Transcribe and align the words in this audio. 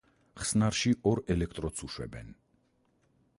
ხსნარში 0.43 0.93
ორ 1.11 1.21
ელექტროდს 1.35 1.85
უშვებენ. 1.89 2.33